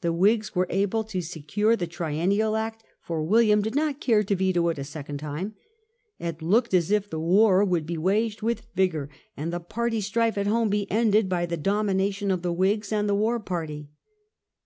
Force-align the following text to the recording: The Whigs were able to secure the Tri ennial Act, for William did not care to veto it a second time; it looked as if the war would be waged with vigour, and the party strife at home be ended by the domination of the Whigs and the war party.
The 0.00 0.14
Whigs 0.14 0.54
were 0.54 0.66
able 0.70 1.04
to 1.04 1.20
secure 1.20 1.76
the 1.76 1.86
Tri 1.86 2.14
ennial 2.14 2.56
Act, 2.58 2.84
for 3.02 3.22
William 3.22 3.60
did 3.60 3.74
not 3.74 4.00
care 4.00 4.22
to 4.24 4.34
veto 4.34 4.66
it 4.68 4.78
a 4.78 4.82
second 4.82 5.18
time; 5.18 5.56
it 6.18 6.40
looked 6.40 6.72
as 6.72 6.90
if 6.90 7.10
the 7.10 7.20
war 7.20 7.62
would 7.66 7.84
be 7.84 7.98
waged 7.98 8.40
with 8.40 8.66
vigour, 8.74 9.10
and 9.36 9.52
the 9.52 9.60
party 9.60 10.00
strife 10.00 10.38
at 10.38 10.46
home 10.46 10.70
be 10.70 10.90
ended 10.90 11.28
by 11.28 11.44
the 11.44 11.58
domination 11.58 12.30
of 12.30 12.40
the 12.40 12.50
Whigs 12.50 12.90
and 12.94 13.10
the 13.10 13.14
war 13.14 13.38
party. 13.38 13.90